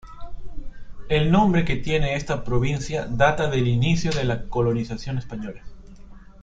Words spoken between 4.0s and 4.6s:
de la